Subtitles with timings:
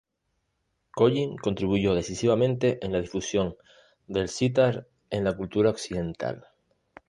[0.95, 3.55] Collin contribuyó decisivamente en la difusión
[4.07, 6.47] del sitar en la cultura occidental.